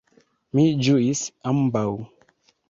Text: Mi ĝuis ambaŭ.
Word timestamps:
Mi 0.59 0.63
ĝuis 0.87 1.21
ambaŭ. 1.53 1.85